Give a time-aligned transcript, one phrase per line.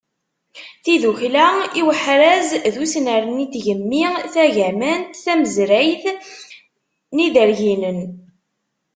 [0.83, 1.47] Tidukla
[1.79, 6.05] i uḥraz d usnerni n tgemmi tagamant tamezrayt
[7.15, 7.99] n Yiderginen.